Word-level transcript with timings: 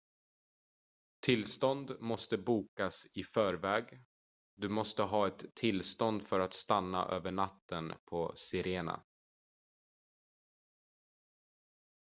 tillstånd 1.25 1.91
måste 1.99 2.37
bokas 2.37 3.07
i 3.17 3.23
förväg 3.23 3.99
du 4.55 4.69
måste 4.69 5.03
ha 5.03 5.27
ett 5.27 5.55
tillstånd 5.55 6.23
för 6.23 6.39
att 6.39 6.53
stanna 6.53 7.05
över 7.07 7.31
natten 7.31 7.93
på 8.09 8.33
sirena 8.35 9.03